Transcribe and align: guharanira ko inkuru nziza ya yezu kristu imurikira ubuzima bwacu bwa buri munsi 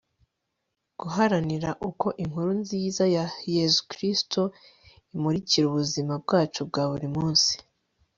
guharanira 0.99 1.69
ko 2.01 2.07
inkuru 2.23 2.51
nziza 2.61 3.03
ya 3.15 3.25
yezu 3.55 3.79
kristu 3.91 4.41
imurikira 5.15 5.65
ubuzima 5.67 6.13
bwacu 6.23 6.59
bwa 6.69 6.83
buri 6.91 7.09
munsi 7.15 7.51